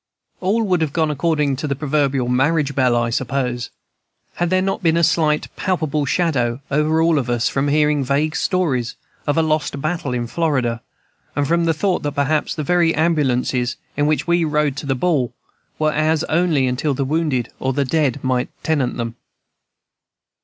All 0.39 0.63
would 0.63 0.81
have 0.81 0.93
gone 0.93 1.11
according 1.11 1.57
to 1.57 1.67
the 1.67 1.75
proverbial 1.75 2.27
marriage 2.27 2.73
bell, 2.73 2.95
I 2.95 3.11
suppose, 3.11 3.69
had 4.37 4.49
there 4.49 4.59
not 4.63 4.81
been 4.81 4.97
a 4.97 5.03
slight 5.03 5.47
palpable 5.55 6.07
shadow 6.07 6.59
over 6.71 7.03
all 7.03 7.19
of 7.19 7.29
us 7.29 7.47
from 7.49 7.67
hearing 7.67 8.03
vague 8.03 8.35
stories 8.35 8.95
of 9.27 9.37
a 9.37 9.43
lost 9.43 9.79
battle 9.79 10.11
in 10.15 10.25
Florida, 10.25 10.81
and 11.35 11.47
from 11.47 11.65
the 11.65 11.73
thought 11.75 12.01
that 12.01 12.13
perhaps 12.13 12.55
the 12.55 12.63
very 12.63 12.95
ambulances 12.95 13.77
in 13.95 14.07
which 14.07 14.25
we 14.25 14.43
rode 14.43 14.75
to 14.77 14.87
the 14.87 14.95
ball 14.95 15.33
were 15.77 15.93
ours 15.93 16.23
only 16.23 16.65
until 16.65 16.95
the 16.95 17.05
wounded 17.05 17.49
or 17.59 17.71
the 17.71 17.85
dead 17.85 18.23
might 18.23 18.49
tenant 18.63 18.97
them. 18.97 19.17